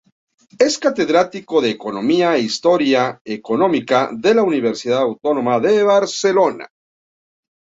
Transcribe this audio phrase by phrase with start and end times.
[0.61, 6.67] Es catedrático de Economía e Historia Económica de la Universidad Autónoma de Barcelona.